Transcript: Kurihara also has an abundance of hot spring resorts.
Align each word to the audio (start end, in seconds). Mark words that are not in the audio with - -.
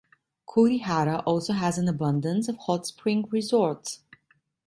Kurihara 0.47 1.21
also 1.27 1.53
has 1.53 1.77
an 1.77 1.87
abundance 1.87 2.47
of 2.47 2.57
hot 2.57 2.87
spring 2.87 3.25
resorts. 3.29 4.01